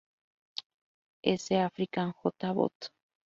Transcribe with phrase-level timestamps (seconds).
[1.43, 1.51] S.
[1.51, 2.31] African J.
[2.55, 2.89] Bot.